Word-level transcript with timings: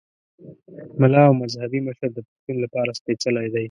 ملا 0.99 1.21
او 1.29 1.33
مذهبي 1.43 1.79
مشر 1.87 2.09
د 2.13 2.17
پښتون 2.27 2.55
لپاره 2.63 2.91
سپېڅلی 2.99 3.47
دی. 3.53 3.59